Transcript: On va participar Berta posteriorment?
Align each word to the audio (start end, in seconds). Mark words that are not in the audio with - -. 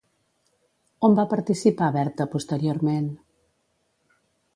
On 1.09 1.17
va 1.19 1.25
participar 1.33 1.89
Berta 1.97 2.27
posteriorment? 2.37 3.07